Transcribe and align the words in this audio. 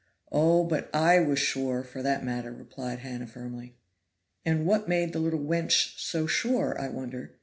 "Oh! 0.31 0.63
but 0.63 0.89
I 0.95 1.19
was 1.19 1.37
sure, 1.37 1.83
for 1.83 2.01
that 2.01 2.23
matter," 2.25 2.51
replied 2.51 3.01
Hannah 3.01 3.27
firmly. 3.27 3.75
"And 4.43 4.65
what 4.65 4.89
made 4.89 5.13
the 5.13 5.19
little 5.19 5.37
wench 5.37 5.93
so 5.99 6.25
sure, 6.25 6.75
I 6.81 6.89
wonder?" 6.89 7.37